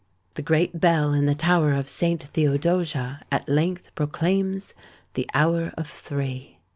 [0.33, 4.73] The great bell in the tower of Saint Theodosia at length proclaims
[5.13, 6.57] the hour of three.